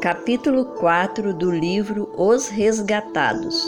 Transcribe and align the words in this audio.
Capítulo 0.00 0.64
4 0.64 1.34
do 1.34 1.50
livro 1.50 2.08
Os 2.16 2.48
Resgatados 2.48 3.66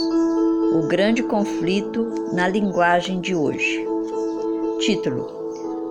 O 0.74 0.88
Grande 0.88 1.22
Conflito 1.22 2.30
na 2.32 2.48
Linguagem 2.48 3.20
de 3.20 3.34
Hoje. 3.34 3.86
Título: 4.80 5.28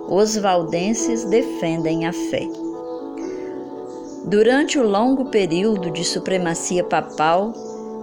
Os 0.08 0.36
Valdenses 0.36 1.22
defendem 1.22 2.06
a 2.06 2.12
fé. 2.12 2.48
Durante 4.24 4.80
o 4.80 4.82
longo 4.82 5.26
período 5.26 5.92
de 5.92 6.04
supremacia 6.04 6.82
papal, 6.82 7.52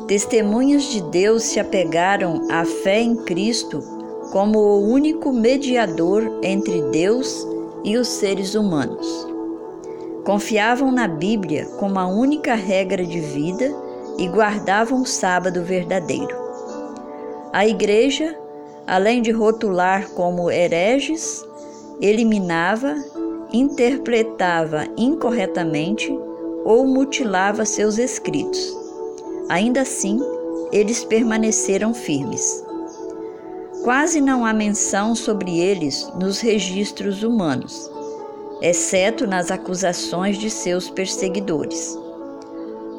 testemunhas 0.08 0.84
de 0.84 1.02
Deus 1.02 1.44
se 1.44 1.60
apegaram 1.60 2.48
à 2.50 2.64
fé 2.64 3.02
em 3.02 3.18
Cristo 3.18 3.82
como 4.32 4.60
o 4.60 4.88
único 4.88 5.34
mediador 5.34 6.40
entre 6.42 6.84
Deus 6.84 7.46
e 7.84 7.98
os 7.98 8.08
seres 8.08 8.56
humanos. 8.56 9.29
Confiavam 10.30 10.91
na 10.91 11.07
Bíblia 11.07 11.66
como 11.80 11.98
a 11.98 12.05
única 12.05 12.54
regra 12.54 13.04
de 13.04 13.20
vida 13.20 13.75
e 14.15 14.28
guardavam 14.28 15.01
o 15.01 15.06
sábado 15.07 15.64
verdadeiro. 15.64 16.37
A 17.51 17.65
Igreja, 17.65 18.37
além 18.86 19.23
de 19.23 19.32
rotular 19.32 20.07
como 20.11 20.51
hereges, 20.51 21.43
eliminava, 22.00 22.93
interpretava 23.51 24.86
incorretamente 24.96 26.15
ou 26.64 26.86
mutilava 26.86 27.65
seus 27.65 27.98
escritos. 27.98 28.78
Ainda 29.50 29.82
assim, 29.82 30.20
eles 30.71 31.04
permaneceram 31.04 31.92
firmes. 31.92 32.64
Quase 33.84 34.22
não 34.22 34.45
há 34.45 34.53
menção 34.53 35.16
sobre 35.16 35.59
eles 35.59 36.08
nos 36.20 36.39
registros 36.39 37.23
humanos, 37.23 37.89
exceto 38.62 39.26
nas 39.26 39.52
acusações 39.52 40.38
de 40.38 40.50
seus 40.50 40.90
perseguidores. 40.90 41.98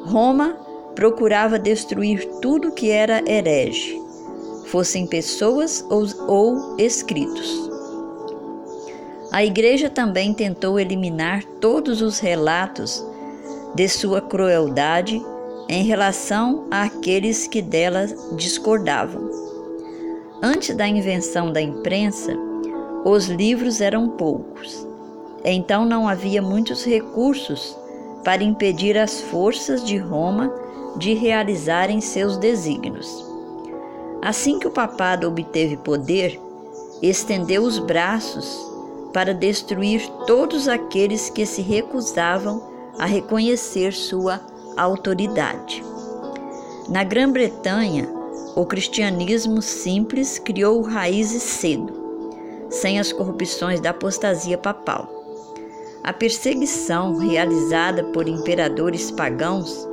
Roma 0.05 0.57
procurava 0.95 1.59
destruir 1.59 2.27
tudo 2.41 2.71
que 2.71 2.89
era 2.89 3.23
herege, 3.29 3.99
fossem 4.65 5.05
pessoas 5.05 5.85
ou, 5.89 6.05
ou 6.27 6.75
escritos. 6.77 7.69
A 9.31 9.45
Igreja 9.45 9.89
também 9.89 10.33
tentou 10.33 10.79
eliminar 10.79 11.43
todos 11.61 12.01
os 12.01 12.19
relatos 12.19 13.05
de 13.73 13.87
sua 13.87 14.19
crueldade 14.19 15.21
em 15.69 15.83
relação 15.83 16.65
àqueles 16.69 17.47
que 17.47 17.61
dela 17.61 18.07
discordavam. 18.35 19.29
Antes 20.43 20.75
da 20.75 20.85
invenção 20.87 21.53
da 21.53 21.61
imprensa, 21.61 22.35
os 23.05 23.27
livros 23.27 23.79
eram 23.79 24.09
poucos. 24.09 24.90
Então 25.43 25.85
não 25.85 26.07
havia 26.07 26.41
muitos 26.41 26.85
recursos 26.85 27.77
para 28.23 28.43
impedir 28.43 28.97
as 28.97 29.21
forças 29.21 29.83
de 29.83 29.97
Roma 29.97 30.53
de 30.97 31.13
realizarem 31.13 31.99
seus 32.01 32.37
desígnios. 32.37 33.25
Assim 34.21 34.59
que 34.59 34.67
o 34.67 34.71
papado 34.71 35.27
obteve 35.27 35.77
poder, 35.77 36.39
estendeu 37.01 37.63
os 37.63 37.79
braços 37.79 38.69
para 39.11 39.33
destruir 39.33 40.07
todos 40.27 40.67
aqueles 40.67 41.29
que 41.29 41.45
se 41.45 41.61
recusavam 41.61 42.61
a 42.99 43.05
reconhecer 43.05 43.93
sua 43.93 44.39
autoridade. 44.77 45.83
Na 46.87 47.03
Grã-Bretanha, 47.03 48.07
o 48.55 48.65
cristianismo 48.65 49.61
simples 49.61 50.37
criou 50.37 50.81
raízes 50.81 51.41
cedo, 51.41 51.93
sem 52.69 52.99
as 52.99 53.11
corrupções 53.11 53.79
da 53.79 53.89
apostasia 53.89 54.57
papal. 54.57 55.20
A 56.03 56.11
perseguição 56.11 57.17
realizada 57.17 58.03
por 58.05 58.27
imperadores 58.27 59.11
pagãos 59.11 59.87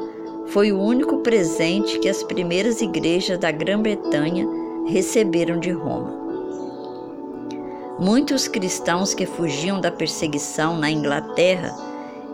foi 0.46 0.72
o 0.72 0.80
único 0.80 1.18
presente 1.18 1.98
que 1.98 2.08
as 2.08 2.22
primeiras 2.22 2.80
igrejas 2.80 3.38
da 3.38 3.50
Grã-Bretanha 3.50 4.46
receberam 4.86 5.58
de 5.58 5.70
Roma. 5.70 6.16
Muitos 7.98 8.48
cristãos 8.48 9.12
que 9.12 9.26
fugiam 9.26 9.80
da 9.80 9.90
perseguição 9.90 10.78
na 10.78 10.90
Inglaterra 10.90 11.76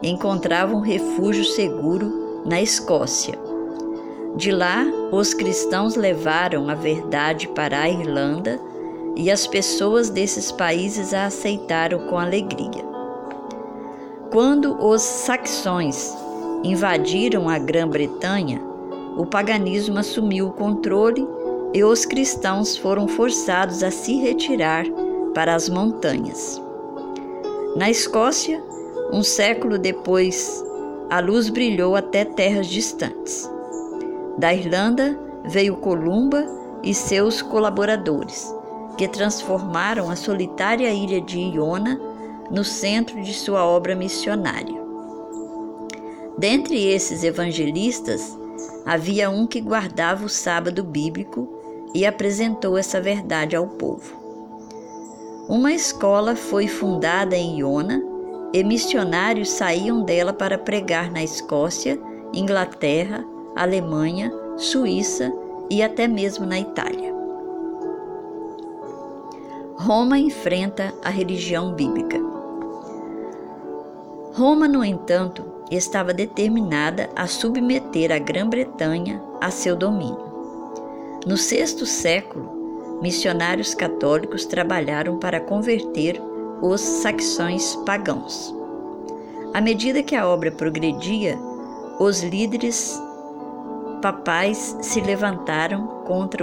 encontravam 0.02 0.80
refúgio 0.80 1.44
seguro 1.44 2.42
na 2.44 2.60
Escócia 2.60 3.44
de 4.36 4.50
lá, 4.50 4.84
os 5.12 5.32
cristãos 5.32 5.94
levaram 5.94 6.68
a 6.68 6.74
verdade 6.74 7.46
para 7.46 7.82
a 7.82 7.88
Irlanda 7.88 8.60
e 9.14 9.30
as 9.30 9.46
pessoas 9.46 10.10
desses 10.10 10.50
países 10.50 11.14
a 11.14 11.26
aceitaram 11.26 12.08
com 12.08 12.18
alegria. 12.18 12.93
Quando 14.34 14.76
os 14.84 15.00
saxões 15.00 16.12
invadiram 16.64 17.48
a 17.48 17.56
Grã-Bretanha, 17.56 18.60
o 19.16 19.24
paganismo 19.24 19.96
assumiu 19.96 20.48
o 20.48 20.52
controle 20.52 21.24
e 21.72 21.84
os 21.84 22.04
cristãos 22.04 22.76
foram 22.76 23.06
forçados 23.06 23.84
a 23.84 23.92
se 23.92 24.16
retirar 24.16 24.86
para 25.36 25.54
as 25.54 25.68
montanhas. 25.68 26.60
Na 27.76 27.88
Escócia, 27.88 28.60
um 29.12 29.22
século 29.22 29.78
depois, 29.78 30.64
a 31.08 31.20
luz 31.20 31.48
brilhou 31.48 31.94
até 31.94 32.24
terras 32.24 32.66
distantes. 32.66 33.48
Da 34.36 34.52
Irlanda 34.52 35.16
veio 35.44 35.76
Columba 35.76 36.44
e 36.82 36.92
seus 36.92 37.40
colaboradores, 37.40 38.52
que 38.98 39.06
transformaram 39.06 40.10
a 40.10 40.16
solitária 40.16 40.92
ilha 40.92 41.20
de 41.20 41.38
Iona 41.38 42.13
no 42.50 42.64
centro 42.64 43.20
de 43.22 43.32
sua 43.32 43.64
obra 43.64 43.94
missionária. 43.94 44.82
Dentre 46.36 46.82
esses 46.84 47.22
evangelistas, 47.22 48.36
havia 48.84 49.30
um 49.30 49.46
que 49.46 49.60
guardava 49.60 50.24
o 50.24 50.28
sábado 50.28 50.82
bíblico 50.82 51.48
e 51.94 52.04
apresentou 52.04 52.76
essa 52.76 53.00
verdade 53.00 53.54
ao 53.54 53.66
povo. 53.68 54.24
Uma 55.48 55.72
escola 55.72 56.34
foi 56.34 56.66
fundada 56.66 57.36
em 57.36 57.58
Iona 57.58 58.02
e 58.52 58.64
missionários 58.64 59.50
saíam 59.50 60.02
dela 60.02 60.32
para 60.32 60.58
pregar 60.58 61.10
na 61.10 61.22
Escócia, 61.22 62.00
Inglaterra, 62.32 63.24
Alemanha, 63.54 64.32
Suíça 64.56 65.32
e 65.70 65.82
até 65.82 66.08
mesmo 66.08 66.46
na 66.46 66.58
Itália. 66.58 67.13
Roma 69.84 70.18
enfrenta 70.18 70.94
a 71.04 71.10
religião 71.10 71.74
bíblica. 71.74 72.18
Roma, 74.32 74.66
no 74.66 74.82
entanto, 74.82 75.44
estava 75.70 76.14
determinada 76.14 77.10
a 77.14 77.26
submeter 77.26 78.10
a 78.10 78.18
Grã-Bretanha 78.18 79.20
a 79.42 79.50
seu 79.50 79.76
domínio. 79.76 80.24
No 81.26 81.36
sexto 81.36 81.84
século, 81.84 82.98
missionários 83.02 83.74
católicos 83.74 84.46
trabalharam 84.46 85.18
para 85.18 85.38
converter 85.38 86.18
os 86.62 86.80
saxões 86.80 87.76
pagãos. 87.84 88.54
À 89.52 89.60
medida 89.60 90.02
que 90.02 90.16
a 90.16 90.26
obra 90.26 90.50
progredia, 90.50 91.38
os 92.00 92.22
líderes 92.22 92.98
papais 94.00 94.78
se 94.80 95.02
levantaram 95.02 95.86
contra 96.06 96.42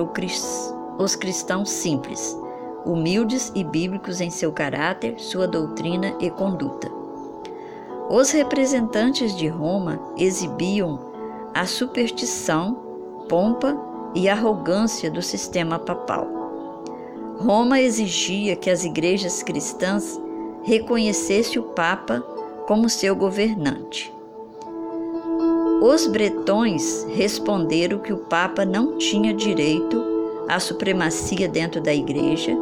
os 1.00 1.16
cristãos 1.16 1.72
simples, 1.72 2.38
humildes 2.86 3.52
e 3.56 3.64
bíblicos 3.64 4.22
em 4.22 4.30
seu 4.30 4.52
caráter, 4.52 5.19
sua 5.19 5.47
doutrina 5.47 6.16
e 6.19 6.30
conduta. 6.30 6.90
Os 8.09 8.31
representantes 8.31 9.36
de 9.36 9.47
Roma 9.47 10.00
exibiam 10.18 11.00
a 11.53 11.66
superstição, 11.66 12.75
pompa 13.30 13.78
e 14.14 14.28
arrogância 14.28 15.09
do 15.09 15.22
sistema 15.22 15.80
papal. 15.80 16.28
Roma 17.38 17.80
exigia 17.80 18.56
que 18.56 18.70
as 18.70 18.84
igrejas 18.84 19.41
cristãs 19.41 20.20
reconhecessem 20.64 21.59
o 21.59 21.64
Papa 21.64 22.20
como 22.68 22.90
seu 22.90 23.16
governante. 23.16 24.14
Os 25.82 26.06
bretões 26.06 27.06
responderam 27.16 27.97
que 27.97 28.14
o 28.14 28.17
Papa 28.17 28.64
não 28.64 28.97
tinha 28.97 29.34
direito 29.34 30.03
à 30.47 30.59
supremacia 30.59 31.47
dentro 31.47 31.82
da 31.82 31.94
Igreja 31.94 32.56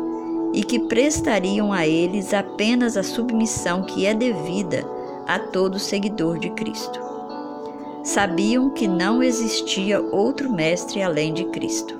e 0.54 0.64
que 0.64 0.80
prestariam 0.80 1.72
a 1.72 1.88
eles 1.88 2.34
apenas 2.34 2.98
a 2.98 3.04
submissão 3.04 3.84
que 3.84 4.06
é 4.06 4.14
devida 4.14 4.86
a 5.28 5.40
todo 5.40 5.80
seguidor 5.80 6.40
de 6.40 6.50
Cristo. 6.52 7.00
Sabiam 8.04 8.70
que 8.70 8.88
não 8.88 9.22
existia 9.22 10.02
outro 10.02 10.52
mestre 10.52 11.02
além 11.02 11.34
de 11.34 11.46
Cristo. 11.46 12.00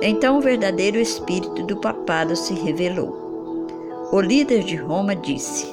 Então 0.00 0.38
o 0.38 0.40
verdadeiro 0.40 0.98
espírito 0.98 1.62
do 1.64 1.76
papado 1.76 2.34
se 2.34 2.54
revelou. 2.54 4.08
O 4.12 4.20
líder 4.20 4.62
de 4.64 4.76
Roma 4.76 5.14
disse: 5.14 5.66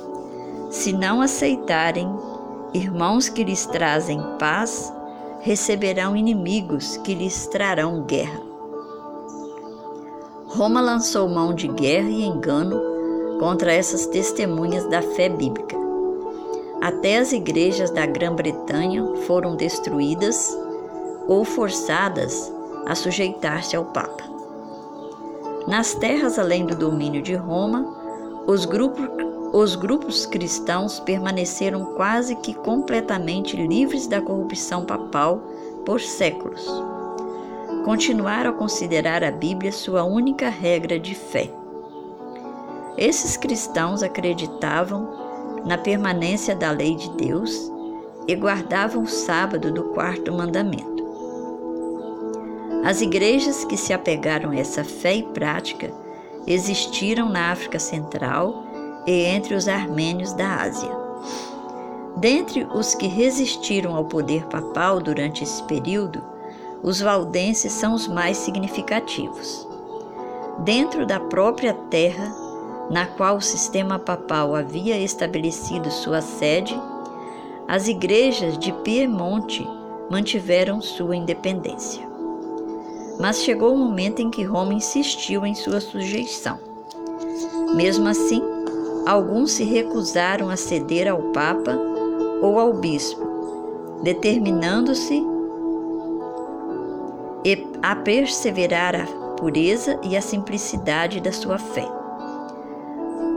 Se 0.69 0.91
não 0.93 1.21
aceitarem 1.21 2.07
Irmãos 2.73 3.27
que 3.27 3.43
lhes 3.43 3.65
trazem 3.65 4.21
paz 4.37 4.93
receberão 5.41 6.15
inimigos 6.15 6.97
que 6.97 7.15
lhes 7.15 7.47
trarão 7.47 8.03
guerra. 8.03 8.48
Roma 10.49 10.81
lançou 10.81 11.29
mão 11.29 11.53
de 11.53 11.67
guerra 11.67 12.09
e 12.09 12.23
engano 12.23 12.81
contra 13.39 13.71
essas 13.71 14.07
testemunhas 14.07 14.83
da 14.85 15.01
fé 15.01 15.29
bíblica. 15.29 15.77
até 16.81 17.17
as 17.17 17.31
igrejas 17.31 17.91
da 17.91 18.05
Grã-Bretanha 18.05 19.05
foram 19.27 19.55
destruídas 19.55 20.57
ou 21.27 21.43
forçadas 21.43 22.51
a 22.85 22.95
sujeitar-se 22.95 23.75
ao 23.75 23.85
Papa. 23.85 24.23
Nas 25.67 25.93
terras 25.93 26.39
além 26.39 26.65
do 26.65 26.75
domínio 26.75 27.21
de 27.21 27.35
Roma, 27.35 27.85
os 28.47 28.65
grupos, 28.65 29.07
os 29.53 29.75
grupos 29.75 30.25
cristãos 30.25 30.99
permaneceram 30.99 31.93
quase 31.95 32.35
que 32.35 32.53
completamente 32.53 33.55
livres 33.55 34.07
da 34.07 34.21
corrupção 34.21 34.85
papal 34.85 35.41
por 35.85 35.99
séculos. 35.99 36.65
Continuaram 37.83 38.51
a 38.51 38.53
considerar 38.53 39.23
a 39.23 39.31
Bíblia 39.31 39.71
sua 39.71 40.03
única 40.03 40.49
regra 40.49 40.99
de 40.99 41.15
fé. 41.15 41.49
Esses 42.97 43.37
cristãos 43.37 44.03
acreditavam 44.03 45.09
na 45.65 45.77
permanência 45.77 46.55
da 46.55 46.71
lei 46.71 46.95
de 46.95 47.09
Deus 47.11 47.71
e 48.27 48.35
guardavam 48.35 49.03
o 49.03 49.07
sábado 49.07 49.71
do 49.71 49.85
quarto 49.85 50.33
mandamento. 50.33 50.99
As 52.83 53.01
igrejas 53.01 53.63
que 53.65 53.77
se 53.77 53.93
apegaram 53.93 54.51
a 54.51 54.55
essa 54.55 54.83
fé 54.83 55.15
e 55.15 55.23
prática 55.23 55.91
existiram 56.45 57.29
na 57.29 57.51
África 57.51 57.79
Central 57.79 58.63
e 59.07 59.25
entre 59.25 59.55
os 59.55 59.67
armênios 59.67 60.33
da 60.33 60.61
Ásia. 60.61 60.91
Dentre 62.17 62.67
os 62.73 62.93
que 62.95 63.07
resistiram 63.07 63.95
ao 63.95 64.05
poder 64.05 64.45
papal 64.47 64.99
durante 64.99 65.43
esse 65.43 65.63
período, 65.63 66.21
os 66.83 67.01
valdenses 67.01 67.71
são 67.73 67.93
os 67.93 68.07
mais 68.07 68.37
significativos. 68.37 69.67
Dentro 70.59 71.05
da 71.05 71.19
própria 71.19 71.73
terra 71.73 72.33
na 72.89 73.05
qual 73.05 73.37
o 73.37 73.41
sistema 73.41 73.99
papal 73.99 74.55
havia 74.55 74.97
estabelecido 74.97 75.91
sua 75.91 76.21
sede, 76.21 76.79
as 77.67 77.87
igrejas 77.87 78.57
de 78.57 78.71
Piemonte 78.71 79.67
mantiveram 80.09 80.81
sua 80.81 81.15
independência. 81.15 82.07
Mas 83.19 83.43
chegou 83.43 83.73
o 83.73 83.77
momento 83.77 84.21
em 84.21 84.31
que 84.31 84.43
Roma 84.43 84.73
insistiu 84.73 85.45
em 85.45 85.53
sua 85.53 85.79
sujeição. 85.79 86.57
Mesmo 87.75 88.07
assim, 88.07 88.41
alguns 89.05 89.51
se 89.51 89.63
recusaram 89.63 90.49
a 90.49 90.55
ceder 90.55 91.07
ao 91.07 91.21
Papa 91.31 91.77
ou 92.41 92.57
ao 92.57 92.73
Bispo, 92.73 93.27
determinando-se 94.01 95.23
a 97.81 97.95
perseverar 97.95 98.95
a 98.95 99.05
pureza 99.35 99.99
e 100.03 100.17
a 100.17 100.21
simplicidade 100.21 101.21
da 101.21 101.31
sua 101.31 101.57
fé. 101.57 101.87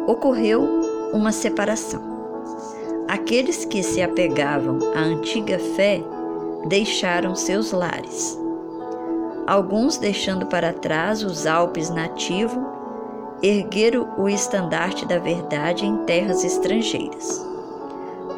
Ocorreu 0.07 0.63
uma 1.13 1.33
separação. 1.33 2.03
Aqueles 3.09 3.65
que 3.65 3.83
se 3.83 4.03
apegavam 4.03 4.79
à 4.95 5.01
antiga 5.01 5.59
fé 5.59 6.03
deixaram 6.69 7.35
seus 7.35 7.73
lares 7.73 8.43
Alguns, 9.47 9.99
deixando 9.99 10.47
para 10.47 10.73
trás 10.73 11.25
os 11.25 11.47
Alpes 11.47 11.91
nativos, 11.91 12.63
ergueram 13.43 14.15
o 14.17 14.29
estandarte 14.29 15.05
da 15.05 15.19
verdade 15.19 15.85
em 15.85 15.97
terras 16.05 16.45
estrangeiras. 16.45 17.45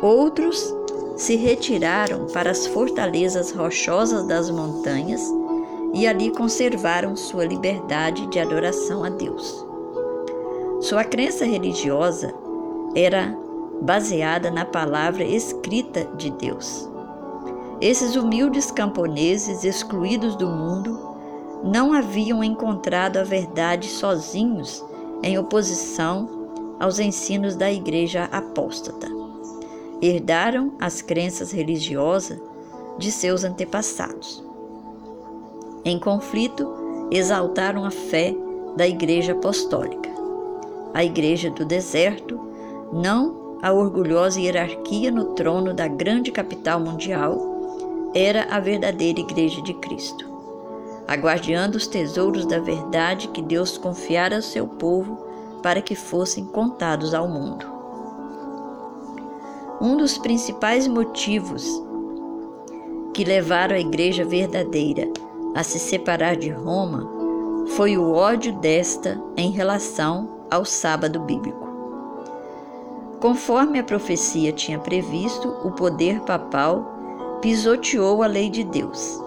Outros 0.02 0.74
se 1.16 1.36
retiraram 1.36 2.26
para 2.32 2.50
as 2.50 2.66
fortalezas 2.66 3.52
rochosas 3.52 4.26
das 4.26 4.50
montanhas 4.50 5.30
e 5.94 6.08
ali 6.08 6.30
conservaram 6.32 7.14
sua 7.14 7.44
liberdade 7.44 8.26
de 8.26 8.40
adoração 8.40 9.04
a 9.04 9.08
Deus. 9.08 9.64
Sua 10.80 11.04
crença 11.04 11.44
religiosa 11.44 12.34
era 12.94 13.38
baseada 13.80 14.50
na 14.50 14.64
palavra 14.64 15.24
escrita 15.24 16.04
de 16.16 16.30
Deus. 16.30 16.90
Esses 17.80 18.16
humildes 18.16 18.70
camponeses 18.70 19.64
excluídos 19.64 20.36
do 20.36 20.48
mundo 20.48 20.98
não 21.62 21.92
haviam 21.92 22.42
encontrado 22.42 23.16
a 23.18 23.24
verdade 23.24 23.88
sozinhos 23.88 24.84
em 25.22 25.38
oposição 25.38 26.74
aos 26.78 26.98
ensinos 26.98 27.56
da 27.56 27.72
Igreja 27.72 28.24
apóstata. 28.32 29.08
Herdaram 30.02 30.74
as 30.80 31.00
crenças 31.00 31.52
religiosas 31.52 32.38
de 32.98 33.10
seus 33.10 33.44
antepassados. 33.44 34.44
Em 35.84 35.98
conflito, 35.98 36.66
exaltaram 37.10 37.84
a 37.84 37.90
fé 37.90 38.34
da 38.74 38.88
Igreja 38.88 39.32
Apostólica, 39.32 40.08
a 40.94 41.04
Igreja 41.04 41.50
do 41.50 41.64
Deserto, 41.64 42.40
não 42.90 43.58
a 43.60 43.70
orgulhosa 43.70 44.40
hierarquia 44.40 45.10
no 45.10 45.34
trono 45.34 45.74
da 45.74 45.86
grande 45.86 46.32
capital 46.32 46.80
mundial 46.80 47.38
era 48.14 48.44
a 48.44 48.60
verdadeira 48.60 49.20
Igreja 49.20 49.60
de 49.60 49.74
Cristo, 49.74 50.26
aguardando 51.06 51.76
os 51.76 51.86
tesouros 51.86 52.46
da 52.46 52.58
verdade 52.60 53.28
que 53.28 53.42
Deus 53.42 53.76
confiara 53.76 54.36
ao 54.36 54.42
seu 54.42 54.66
povo 54.66 55.18
para 55.62 55.82
que 55.82 55.94
fossem 55.94 56.46
contados 56.46 57.12
ao 57.12 57.28
mundo. 57.28 57.66
Um 59.80 59.96
dos 59.98 60.16
principais 60.16 60.86
motivos 60.86 61.66
que 63.12 63.24
levaram 63.24 63.76
a 63.76 63.80
Igreja 63.80 64.24
verdadeira 64.24 65.08
a 65.54 65.62
se 65.62 65.78
separar 65.78 66.36
de 66.36 66.50
Roma 66.50 67.08
foi 67.76 67.96
o 67.96 68.12
ódio 68.12 68.52
desta 68.54 69.20
em 69.36 69.50
relação 69.50 70.28
ao 70.50 70.64
sábado 70.64 71.20
bíblico. 71.20 71.64
Conforme 73.20 73.78
a 73.78 73.84
profecia 73.84 74.52
tinha 74.52 74.78
previsto, 74.78 75.48
o 75.64 75.70
poder 75.70 76.20
papal 76.20 77.38
pisoteou 77.40 78.22
a 78.22 78.26
lei 78.26 78.50
de 78.50 78.64
Deus. 78.64 79.20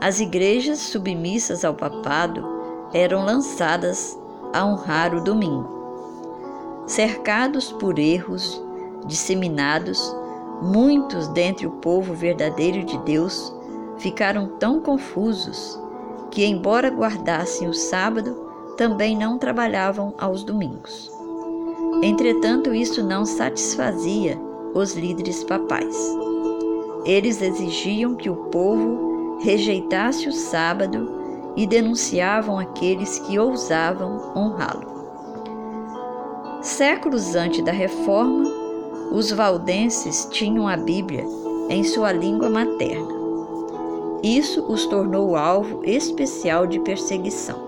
As 0.00 0.20
igrejas 0.20 0.80
submissas 0.80 1.64
ao 1.64 1.74
papado 1.74 2.44
eram 2.92 3.24
lançadas 3.24 4.18
a 4.52 4.66
honrar 4.66 5.14
o 5.14 5.22
domingo. 5.22 5.80
Cercados 6.86 7.70
por 7.72 7.98
erros 7.98 8.60
disseminados, 9.06 10.14
muitos 10.60 11.28
dentre 11.28 11.66
o 11.66 11.70
povo 11.70 12.12
verdadeiro 12.12 12.84
de 12.84 12.98
Deus 12.98 13.54
ficaram 14.00 14.48
tão 14.58 14.80
confusos 14.80 15.78
que, 16.30 16.44
embora 16.44 16.90
guardassem 16.90 17.68
o 17.68 17.74
sábado, 17.74 18.34
também 18.76 19.16
não 19.16 19.38
trabalhavam 19.38 20.14
aos 20.18 20.42
domingos. 20.42 21.10
Entretanto, 22.02 22.74
isso 22.74 23.02
não 23.02 23.24
satisfazia 23.26 24.40
os 24.74 24.94
líderes 24.94 25.44
papais. 25.44 25.96
Eles 27.04 27.42
exigiam 27.42 28.14
que 28.14 28.30
o 28.30 28.36
povo 28.36 29.38
rejeitasse 29.42 30.28
o 30.28 30.32
sábado 30.32 31.20
e 31.56 31.66
denunciavam 31.66 32.58
aqueles 32.58 33.18
que 33.20 33.38
ousavam 33.38 34.32
honrá-lo. 34.36 34.88
Séculos 36.62 37.34
antes 37.34 37.64
da 37.64 37.72
reforma, 37.72 38.48
os 39.12 39.30
valdenses 39.30 40.28
tinham 40.30 40.68
a 40.68 40.76
Bíblia 40.76 41.26
em 41.68 41.82
sua 41.82 42.12
língua 42.12 42.48
materna. 42.48 43.19
Isso 44.22 44.64
os 44.68 44.86
tornou 44.86 45.36
alvo 45.36 45.82
especial 45.84 46.66
de 46.66 46.78
perseguição. 46.80 47.58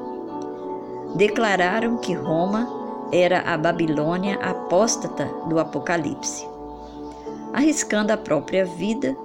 Declararam 1.14 1.98
que 1.98 2.12
Roma 2.12 2.68
era 3.12 3.40
a 3.40 3.56
Babilônia 3.56 4.36
apóstata 4.36 5.26
do 5.48 5.58
Apocalipse 5.58 6.52
arriscando 7.52 8.12
a 8.12 8.16
própria 8.16 8.64
vida, 8.64 9.16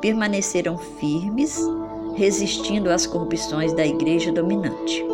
permaneceram 0.00 0.76
firmes, 0.76 1.58
resistindo 2.14 2.90
às 2.90 3.06
corrupções 3.06 3.72
da 3.72 3.86
igreja 3.86 4.32
dominante. 4.32 5.04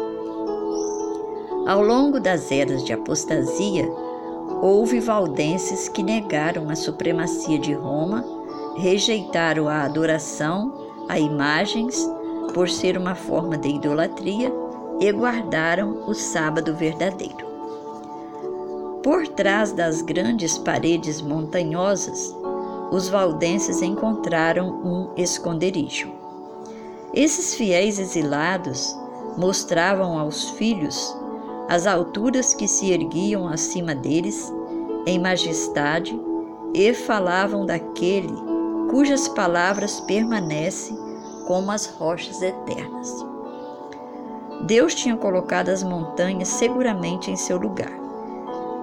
Ao 1.66 1.82
longo 1.82 2.18
das 2.18 2.50
eras 2.50 2.82
de 2.84 2.92
apostasia, 2.92 3.88
houve 4.60 5.00
valdenses 5.00 5.88
que 5.88 6.02
negaram 6.02 6.70
a 6.70 6.74
supremacia 6.74 7.58
de 7.58 7.72
Roma, 7.72 8.24
rejeitaram 8.76 9.68
a 9.68 9.82
adoração 9.82 10.81
a 11.08 11.18
imagens 11.18 12.08
por 12.54 12.68
ser 12.68 12.96
uma 12.96 13.14
forma 13.14 13.56
de 13.56 13.68
idolatria 13.68 14.52
e 15.00 15.10
guardaram 15.12 16.04
o 16.06 16.14
sábado 16.14 16.74
verdadeiro. 16.74 17.46
Por 19.02 19.26
trás 19.26 19.72
das 19.72 20.00
grandes 20.02 20.58
paredes 20.58 21.20
montanhosas, 21.20 22.34
os 22.90 23.08
valdenses 23.08 23.82
encontraram 23.82 24.68
um 24.68 25.10
esconderijo. 25.16 26.12
Esses 27.12 27.54
fiéis 27.54 27.98
exilados 27.98 28.96
mostravam 29.36 30.18
aos 30.18 30.50
filhos 30.50 31.16
as 31.68 31.86
alturas 31.86 32.54
que 32.54 32.68
se 32.68 32.90
erguiam 32.90 33.48
acima 33.48 33.94
deles 33.94 34.52
em 35.06 35.18
majestade 35.18 36.18
e 36.74 36.92
falavam 36.92 37.64
daquele 37.64 38.51
cujas 38.92 39.26
palavras 39.26 40.00
permanecem 40.00 40.94
como 41.46 41.72
as 41.72 41.86
rochas 41.86 42.42
eternas. 42.42 43.24
Deus 44.66 44.94
tinha 44.94 45.16
colocado 45.16 45.70
as 45.70 45.82
montanhas 45.82 46.48
seguramente 46.48 47.30
em 47.30 47.36
seu 47.36 47.56
lugar. 47.56 47.90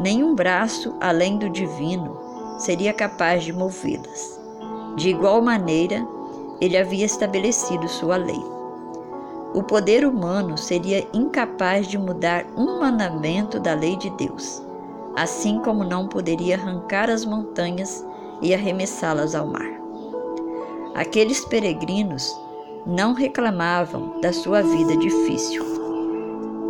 Nenhum 0.01 0.33
braço 0.33 0.95
além 0.99 1.37
do 1.37 1.47
divino 1.47 2.17
seria 2.57 2.91
capaz 2.91 3.43
de 3.43 3.53
movê-las. 3.53 4.41
De 4.95 5.09
igual 5.09 5.43
maneira, 5.43 6.03
ele 6.59 6.75
havia 6.75 7.05
estabelecido 7.05 7.87
sua 7.87 8.17
lei. 8.17 8.43
O 9.53 9.61
poder 9.61 10.03
humano 10.03 10.57
seria 10.57 11.07
incapaz 11.13 11.85
de 11.85 11.99
mudar 11.99 12.47
um 12.57 12.79
mandamento 12.79 13.59
da 13.59 13.75
lei 13.75 13.95
de 13.95 14.09
Deus, 14.09 14.59
assim 15.15 15.59
como 15.59 15.83
não 15.83 16.07
poderia 16.07 16.55
arrancar 16.55 17.11
as 17.11 17.23
montanhas 17.23 18.03
e 18.41 18.55
arremessá-las 18.55 19.35
ao 19.35 19.45
mar. 19.45 19.78
Aqueles 20.95 21.45
peregrinos 21.45 22.35
não 22.85 23.13
reclamavam 23.13 24.19
da 24.21 24.33
sua 24.33 24.61
vida 24.61 24.97
difícil. 24.97 25.63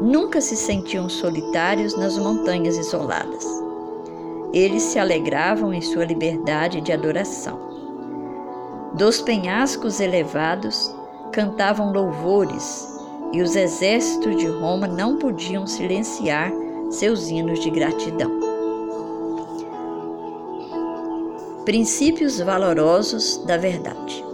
Nunca 0.01 0.41
se 0.41 0.55
sentiam 0.55 1.09
solitários 1.09 1.97
nas 1.97 2.17
montanhas 2.17 2.77
isoladas. 2.77 3.45
Eles 4.53 4.83
se 4.83 4.99
alegravam 4.99 5.73
em 5.73 5.81
sua 5.81 6.05
liberdade 6.05 6.81
de 6.81 6.91
adoração. 6.91 7.59
Dos 8.93 9.21
penhascos 9.21 9.99
elevados 9.99 10.93
cantavam 11.31 11.91
louvores, 11.91 12.87
e 13.31 13.41
os 13.41 13.55
exércitos 13.55 14.35
de 14.37 14.47
Roma 14.47 14.87
não 14.87 15.17
podiam 15.17 15.67
silenciar 15.67 16.51
seus 16.89 17.29
hinos 17.29 17.59
de 17.59 17.69
gratidão. 17.69 18.48
Princípios 21.69 22.39
valorosos 22.39 23.43
da 23.45 23.55
verdade. 23.55 24.25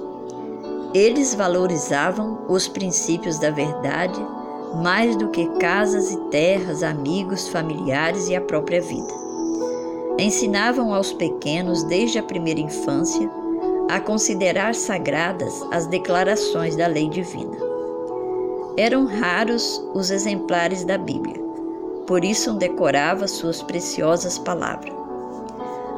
Eles 0.94 1.36
valorizavam 1.36 2.46
os 2.48 2.66
princípios 2.70 3.38
da 3.38 3.52
verdade 3.52 4.26
mais 4.82 5.18
do 5.18 5.28
que 5.28 5.46
casas 5.60 6.12
e 6.12 6.18
terras, 6.30 6.82
amigos, 6.82 7.50
familiares 7.50 8.30
e 8.30 8.38
a 8.38 8.40
própria 8.40 8.82
vida. 8.82 9.14
Ensinavam 10.18 10.94
aos 10.94 11.12
pequenos 11.12 11.84
desde 11.84 12.20
a 12.20 12.24
primeira 12.24 12.62
infância 12.62 13.30
a 13.90 14.00
considerar 14.00 14.74
sagradas 14.74 15.62
as 15.72 15.88
declarações 15.88 16.78
da 16.78 16.88
lei 16.88 17.10
divina. 17.10 17.58
Eram 18.78 19.06
raros 19.06 19.86
os 19.94 20.10
exemplares 20.10 20.86
da 20.86 20.98
Bíblia, 20.98 21.36
por 22.08 22.24
isso 22.24 22.54
decorava 22.54 23.28
suas 23.28 23.62
preciosas 23.62 24.38
palavras. 24.38 25.05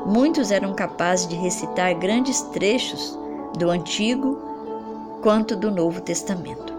Muitos 0.06 0.52
eram 0.52 0.74
capazes 0.74 1.28
de 1.28 1.36
recitar 1.36 1.94
grandes 1.96 2.42
trechos 2.42 3.18
do 3.58 3.70
Antigo 3.70 4.38
quanto 5.22 5.56
do 5.56 5.70
Novo 5.70 6.02
Testamento. 6.02 6.74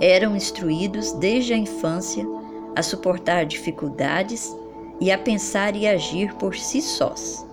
Eram 0.00 0.34
instruídos 0.34 1.12
desde 1.12 1.52
a 1.52 1.56
infância 1.56 2.26
a 2.74 2.82
suportar 2.82 3.46
dificuldades 3.46 4.54
e 5.00 5.12
a 5.12 5.18
pensar 5.18 5.76
e 5.76 5.86
agir 5.86 6.34
por 6.34 6.56
si 6.56 6.82
sós 6.82 7.44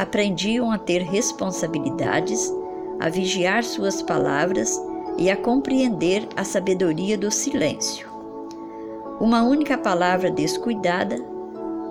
aprendiam 0.00 0.70
a 0.70 0.78
ter 0.78 1.02
responsabilidades, 1.02 2.52
a 2.98 3.08
vigiar 3.08 3.64
suas 3.64 4.02
palavras 4.02 4.80
e 5.18 5.30
a 5.30 5.36
compreender 5.36 6.26
a 6.36 6.44
sabedoria 6.44 7.18
do 7.18 7.30
silêncio. 7.30 8.08
Uma 9.20 9.42
única 9.42 9.76
palavra 9.76 10.30
descuidada 10.30 11.22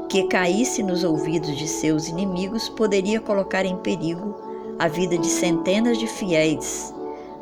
que 0.10 0.24
caísse 0.24 0.82
nos 0.82 1.04
ouvidos 1.04 1.56
de 1.56 1.68
seus 1.68 2.08
inimigos 2.08 2.68
poderia 2.68 3.22
colocar 3.22 3.64
em 3.64 3.78
perigo 3.78 4.36
a 4.80 4.88
vida 4.88 5.16
de 5.16 5.28
centenas 5.28 6.00
de 6.00 6.08
fiéis, 6.08 6.94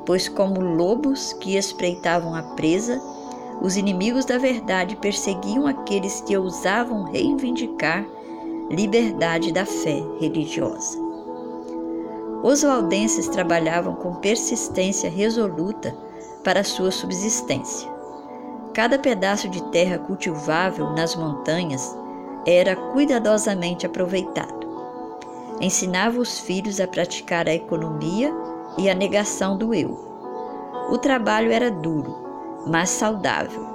pois, 0.05 0.27
como 0.27 0.59
lobos 0.59 1.31
que 1.33 1.55
espreitavam 1.55 2.35
a 2.35 2.43
presa, 2.43 3.01
os 3.61 3.77
inimigos 3.77 4.25
da 4.25 4.37
verdade 4.37 4.97
perseguiam 4.97 5.65
aqueles 5.65 6.19
que 6.21 6.37
ousavam 6.37 7.05
reivindicar 7.05 8.05
liberdade 8.69 9.53
da 9.53 9.65
fé 9.65 10.03
religiosa. 10.19 10.97
Os 12.43 12.63
valdenses 12.63 13.29
trabalhavam 13.29 13.95
com 13.95 14.15
persistência 14.15 15.09
resoluta 15.09 15.95
para 16.43 16.63
sua 16.65 16.91
subsistência. 16.91 17.89
Cada 18.73 18.99
pedaço 18.99 19.47
de 19.47 19.63
terra 19.71 19.97
cultivável 19.97 20.91
nas 20.91 21.15
montanhas 21.15 21.95
era 22.47 22.77
cuidadosamente 22.77 23.85
aproveitado. 23.85 24.65
Ensinava 25.59 26.17
os 26.17 26.39
filhos 26.39 26.79
a 26.79 26.87
praticar 26.87 27.45
a 27.45 27.53
economia 27.53 28.33
e 28.77 28.89
a 28.89 28.95
negação 28.95 29.57
do 29.57 29.73
eu. 29.73 29.89
O 30.89 30.97
trabalho 30.97 31.51
era 31.51 31.69
duro, 31.69 32.15
mas 32.65 32.89
saudável, 32.89 33.67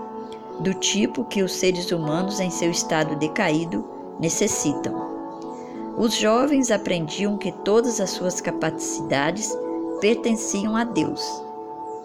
do 0.60 0.72
tipo 0.72 1.22
que 1.22 1.42
os 1.42 1.52
seres 1.52 1.92
humanos, 1.92 2.40
em 2.40 2.50
seu 2.50 2.70
estado 2.70 3.14
decaído, 3.16 3.84
necessitam. 4.18 5.12
Os 5.98 6.14
jovens 6.14 6.70
aprendiam 6.70 7.36
que 7.36 7.52
todas 7.52 8.00
as 8.00 8.08
suas 8.08 8.40
capacidades 8.40 9.54
pertenciam 10.00 10.74
a 10.74 10.84
Deus 10.84 11.22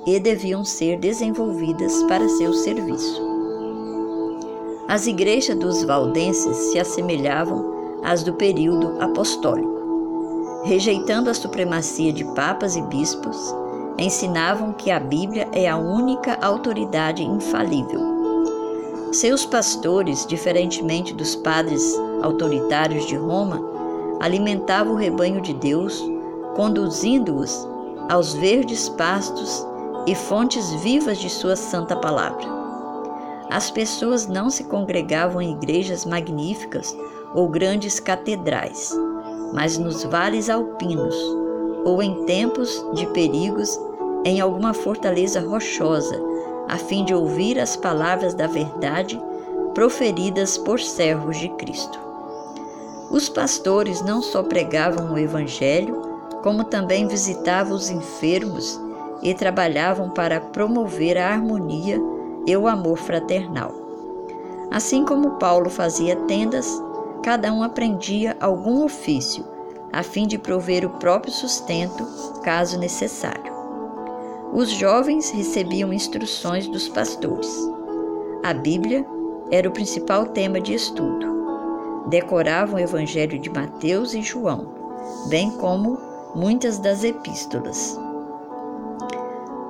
e 0.05 0.19
deviam 0.19 0.65
ser 0.65 0.99
desenvolvidas 0.99 2.03
para 2.03 2.27
seu 2.27 2.51
serviço. 2.51 3.36
As 4.87 5.07
igrejas 5.07 5.57
dos 5.57 5.83
valdenses 5.83 6.55
se 6.55 6.79
assemelhavam 6.79 7.99
às 8.03 8.23
do 8.23 8.33
período 8.33 8.95
apostólico. 9.01 10.61
Rejeitando 10.63 11.29
a 11.29 11.33
supremacia 11.33 12.11
de 12.11 12.23
papas 12.33 12.75
e 12.75 12.81
bispos, 12.83 13.37
ensinavam 13.97 14.73
que 14.73 14.91
a 14.91 14.99
Bíblia 14.99 15.47
é 15.51 15.67
a 15.67 15.77
única 15.77 16.37
autoridade 16.41 17.23
infalível 17.23 18.17
seus 19.11 19.45
pastores, 19.45 20.25
diferentemente 20.25 21.13
dos 21.13 21.35
padres 21.35 21.95
autoritários 22.21 23.05
de 23.07 23.15
Roma, 23.15 23.61
alimentavam 24.19 24.93
o 24.93 24.97
rebanho 24.97 25.41
de 25.41 25.53
Deus, 25.53 26.03
conduzindo-os 26.55 27.67
aos 28.09 28.33
verdes 28.33 28.89
pastos 28.89 29.65
e 30.05 30.13
fontes 30.13 30.71
vivas 30.83 31.17
de 31.17 31.29
sua 31.29 31.55
santa 31.55 31.95
palavra. 31.95 32.56
As 33.49 33.71
pessoas 33.71 34.27
não 34.27 34.49
se 34.49 34.65
congregavam 34.65 35.41
em 35.41 35.53
igrejas 35.53 36.05
magníficas 36.05 36.95
ou 37.33 37.47
grandes 37.47 37.99
catedrais, 37.99 38.93
mas 39.53 39.77
nos 39.77 40.03
vales 40.03 40.49
alpinos 40.49 41.15
ou 41.85 42.03
em 42.03 42.25
tempos 42.25 42.85
de 42.93 43.07
perigos 43.07 43.79
em 44.25 44.41
alguma 44.41 44.73
fortaleza 44.73 45.39
rochosa 45.39 46.21
a 46.67 46.77
fim 46.77 47.05
de 47.05 47.13
ouvir 47.13 47.57
as 47.59 47.77
palavras 47.77 48.33
da 48.33 48.45
verdade 48.45 49.21
proferidas 49.73 50.57
por 50.57 50.79
servos 50.81 51.37
de 51.37 51.47
Cristo. 51.49 51.97
Os 53.09 53.29
pastores 53.29 54.01
não 54.01 54.21
só 54.21 54.43
pregavam 54.43 55.13
o 55.13 55.17
Evangelho, 55.17 56.01
como 56.43 56.65
também 56.65 57.07
visitavam 57.07 57.73
os 57.73 57.89
enfermos 57.89 58.77
e 59.23 59.33
trabalhavam 59.33 60.09
para 60.09 60.41
promover 60.41 61.17
a 61.17 61.29
harmonia 61.29 62.01
e 62.47 62.57
o 62.57 62.67
amor 62.67 62.97
fraternal. 62.97 63.73
Assim 64.71 65.05
como 65.05 65.37
Paulo 65.37 65.69
fazia 65.69 66.15
tendas, 66.15 66.81
cada 67.21 67.53
um 67.53 67.61
aprendia 67.61 68.35
algum 68.39 68.83
ofício, 68.83 69.45
a 69.91 70.01
fim 70.01 70.25
de 70.25 70.37
prover 70.37 70.85
o 70.85 70.97
próprio 70.97 71.31
sustento, 71.31 72.05
caso 72.41 72.79
necessário. 72.79 73.53
Os 74.53 74.69
jovens 74.69 75.29
recebiam 75.29 75.91
instruções 75.91 76.67
dos 76.67 76.87
pastores. 76.87 77.53
A 78.43 78.53
Bíblia 78.53 79.05
era 79.51 79.67
o 79.67 79.71
principal 79.71 80.27
tema 80.27 80.59
de 80.59 80.73
estudo. 80.73 81.35
Decoravam 82.07 82.75
o 82.75 82.79
Evangelho 82.79 83.37
de 83.37 83.49
Mateus 83.49 84.13
e 84.13 84.21
João, 84.21 84.69
bem 85.27 85.51
como 85.51 85.97
muitas 86.33 86.79
das 86.79 87.03
epístolas. 87.03 87.99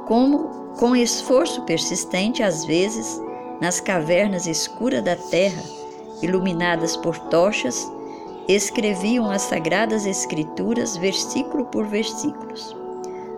Como, 0.06 0.67
com 0.78 0.96
esforço 0.96 1.64
persistente, 1.64 2.44
às 2.44 2.66
vezes, 2.66 3.22
nas 3.60 3.80
cavernas 3.80 4.48
escuras 4.48 5.04
da 5.04 5.16
terra, 5.16 5.64
iluminadas 6.22 6.96
por 6.96 7.18
tochas, 7.18 7.92
escreviam 8.48 9.30
as 9.30 9.44
sagradas 9.44 10.06
Escrituras 10.06 10.96
versículo 10.96 11.66
por 11.66 11.86
versículos 11.86 12.78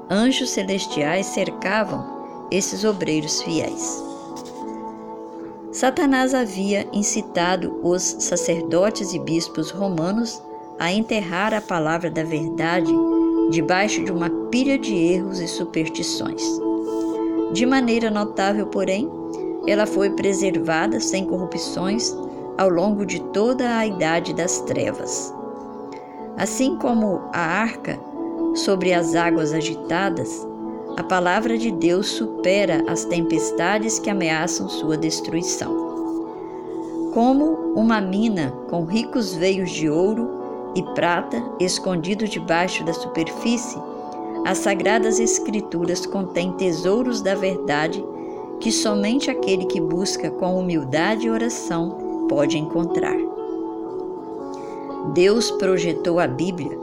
anjos 0.09 0.49
celestiais 0.49 1.27
cercavam 1.27 2.47
esses 2.49 2.83
obreiros 2.83 3.41
fiéis. 3.43 4.03
Satanás 5.71 6.33
havia 6.33 6.87
incitado 6.91 7.79
os 7.83 8.01
sacerdotes 8.01 9.13
e 9.13 9.19
bispos 9.19 9.69
romanos 9.69 10.41
a 10.79 10.91
enterrar 10.91 11.53
a 11.53 11.61
palavra 11.61 12.09
da 12.09 12.23
verdade 12.23 12.91
debaixo 13.51 14.03
de 14.03 14.11
uma 14.11 14.29
pilha 14.49 14.79
de 14.79 14.95
erros 14.95 15.39
e 15.39 15.47
superstições. 15.47 16.68
De 17.51 17.65
maneira 17.65 18.11
notável, 18.11 18.67
porém, 18.67 19.09
ela 19.67 19.85
foi 19.85 20.11
preservada 20.11 20.99
sem 20.99 21.25
corrupções 21.25 22.15
ao 22.57 22.69
longo 22.69 23.05
de 23.05 23.19
toda 23.19 23.77
a 23.77 23.85
idade 23.85 24.33
das 24.33 24.61
trevas. 24.61 25.33
Assim 26.37 26.77
como 26.77 27.21
a 27.33 27.39
arca 27.39 27.99
sobre 28.55 28.93
as 28.93 29.15
águas 29.15 29.53
agitadas, 29.53 30.47
a 30.97 31.03
palavra 31.03 31.57
de 31.57 31.71
Deus 31.71 32.07
supera 32.07 32.83
as 32.87 33.05
tempestades 33.05 33.99
que 33.99 34.09
ameaçam 34.09 34.67
sua 34.67 34.97
destruição. 34.97 35.89
Como 37.13 37.73
uma 37.75 37.99
mina 37.99 38.51
com 38.69 38.85
ricos 38.85 39.33
veios 39.33 39.71
de 39.71 39.89
ouro 39.89 40.29
e 40.75 40.83
prata, 40.93 41.41
escondido 41.59 42.27
debaixo 42.27 42.83
da 42.83 42.93
superfície, 42.93 43.79
as 44.49 44.57
sagradas 44.57 45.19
Escrituras 45.19 46.07
contêm 46.07 46.51
tesouros 46.53 47.21
da 47.21 47.35
verdade 47.35 48.03
que 48.59 48.71
somente 48.71 49.29
aquele 49.29 49.63
que 49.65 49.79
busca 49.79 50.31
com 50.31 50.57
humildade 50.57 51.27
e 51.27 51.29
oração 51.29 52.25
pode 52.27 52.57
encontrar. 52.57 53.15
Deus 55.13 55.51
projetou 55.51 56.19
a 56.19 56.25
Bíblia 56.25 56.75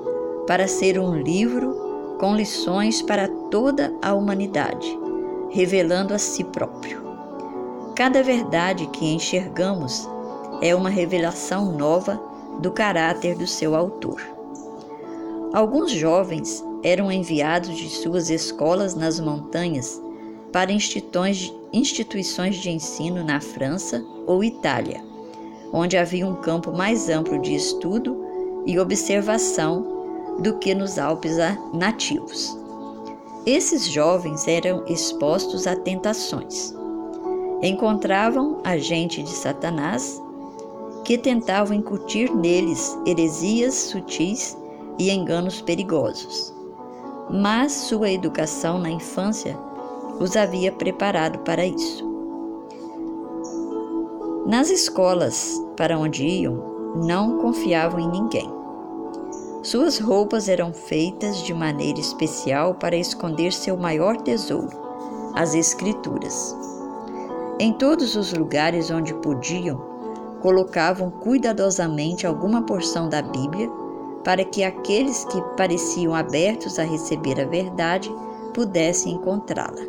para 0.46 0.68
ser 0.68 0.96
um 0.96 1.16
livro 1.16 2.16
com 2.20 2.36
lições 2.36 3.02
para 3.02 3.26
toda 3.26 3.92
a 4.00 4.14
humanidade, 4.14 4.96
revelando 5.50 6.14
a 6.14 6.18
si 6.18 6.44
próprio. 6.44 7.02
Cada 7.96 8.22
verdade 8.22 8.86
que 8.86 9.12
enxergamos 9.12 10.08
é 10.62 10.72
uma 10.72 10.88
revelação 10.88 11.72
nova 11.72 12.22
do 12.60 12.70
caráter 12.70 13.34
do 13.34 13.44
seu 13.48 13.74
autor. 13.74 14.35
Alguns 15.56 15.90
jovens 15.90 16.62
eram 16.82 17.10
enviados 17.10 17.74
de 17.78 17.88
suas 17.88 18.28
escolas 18.28 18.94
nas 18.94 19.18
montanhas 19.18 19.98
para 20.52 20.70
instituições 20.70 22.56
de 22.56 22.70
ensino 22.70 23.24
na 23.24 23.40
França 23.40 24.04
ou 24.26 24.44
Itália, 24.44 25.02
onde 25.72 25.96
havia 25.96 26.26
um 26.26 26.34
campo 26.34 26.72
mais 26.72 27.08
amplo 27.08 27.40
de 27.40 27.54
estudo 27.54 28.22
e 28.66 28.78
observação 28.78 30.36
do 30.40 30.58
que 30.58 30.74
nos 30.74 30.98
Alpes 30.98 31.38
nativos. 31.72 32.54
Esses 33.46 33.86
jovens 33.86 34.46
eram 34.46 34.84
expostos 34.86 35.66
a 35.66 35.74
tentações. 35.74 36.74
Encontravam 37.62 38.60
agente 38.62 39.22
de 39.22 39.30
Satanás 39.30 40.20
que 41.02 41.16
tentavam 41.16 41.74
incutir 41.74 42.30
neles 42.30 42.94
heresias 43.06 43.72
sutis 43.72 44.54
e 44.98 45.10
enganos 45.10 45.60
perigosos. 45.60 46.54
Mas 47.30 47.72
sua 47.72 48.10
educação 48.10 48.78
na 48.78 48.90
infância 48.90 49.58
os 50.20 50.36
havia 50.36 50.72
preparado 50.72 51.40
para 51.40 51.66
isso. 51.66 52.04
Nas 54.46 54.70
escolas 54.70 55.60
para 55.76 55.98
onde 55.98 56.24
iam, 56.24 56.94
não 57.04 57.38
confiavam 57.38 58.00
em 58.00 58.08
ninguém. 58.08 58.50
Suas 59.62 59.98
roupas 59.98 60.48
eram 60.48 60.72
feitas 60.72 61.42
de 61.42 61.52
maneira 61.52 61.98
especial 61.98 62.74
para 62.74 62.96
esconder 62.96 63.52
seu 63.52 63.76
maior 63.76 64.16
tesouro, 64.18 64.70
as 65.34 65.54
Escrituras. 65.54 66.56
Em 67.58 67.72
todos 67.72 68.14
os 68.14 68.32
lugares 68.32 68.90
onde 68.90 69.12
podiam, 69.14 69.76
colocavam 70.40 71.10
cuidadosamente 71.10 72.26
alguma 72.26 72.62
porção 72.62 73.08
da 73.08 73.20
Bíblia 73.20 73.68
para 74.26 74.44
que 74.44 74.64
aqueles 74.64 75.24
que 75.26 75.40
pareciam 75.56 76.12
abertos 76.12 76.80
a 76.80 76.82
receber 76.82 77.40
a 77.40 77.44
verdade 77.44 78.12
pudessem 78.52 79.12
encontrá-la. 79.12 79.86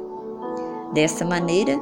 Dessa 0.94 1.26
maneira, 1.26 1.76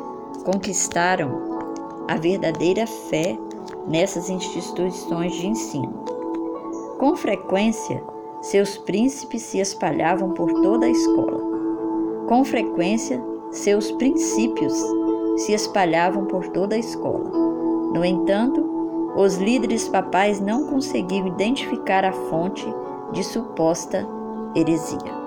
conquistaram 0.45 1.59
a 2.07 2.15
verdadeira 2.15 2.87
fé 2.87 3.37
nessas 3.89 4.29
instituições 4.29 5.33
de 5.33 5.47
ensino. 5.47 6.05
Com 6.97 7.13
frequência, 7.17 8.01
seus 8.41 8.77
príncipes 8.77 9.41
se 9.41 9.59
espalhavam 9.59 10.31
por 10.31 10.49
toda 10.61 10.85
a 10.85 10.89
escola. 10.89 11.41
Com 12.25 12.45
frequência, 12.45 13.21
seus 13.51 13.91
princípios 13.91 14.81
se 15.39 15.51
espalhavam 15.51 16.23
por 16.23 16.47
toda 16.47 16.77
a 16.77 16.79
escola. 16.79 17.29
No 17.93 18.05
entanto, 18.05 18.64
os 19.15 19.37
líderes 19.37 19.87
papais 19.87 20.41
não 20.41 20.65
conseguiam 20.65 21.27
identificar 21.27 22.03
a 22.03 22.11
fonte 22.11 22.65
de 23.13 23.23
suposta 23.23 24.05
heresia. 24.55 25.15